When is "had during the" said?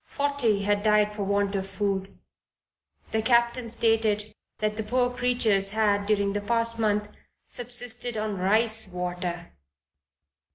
5.73-6.41